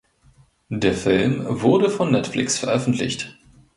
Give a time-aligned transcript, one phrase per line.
[0.71, 3.37] Der Film wurde von Netflix veröffentlicht.